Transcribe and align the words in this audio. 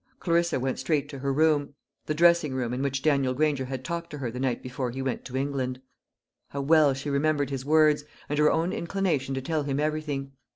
Clarissa 0.19 0.59
went 0.59 0.79
straight 0.79 1.07
to 1.09 1.19
her 1.19 1.31
room 1.31 1.75
the 2.07 2.15
dressing 2.15 2.55
room 2.55 2.73
in 2.73 2.81
which 2.81 3.03
Daniel 3.03 3.35
Granger 3.35 3.65
had 3.65 3.85
talked 3.85 4.09
to 4.09 4.17
her 4.17 4.31
the 4.31 4.39
night 4.39 4.63
before 4.63 4.91
ha 4.91 4.99
went 5.03 5.23
to 5.25 5.37
England. 5.37 5.79
How 6.49 6.61
well 6.61 6.95
she 6.95 7.11
remembered 7.11 7.51
his 7.51 7.65
words, 7.65 8.03
and 8.27 8.39
her 8.39 8.51
own 8.51 8.73
inclination 8.73 9.35
to 9.35 9.43
tell 9.43 9.61
him 9.61 9.79
everything! 9.79 10.31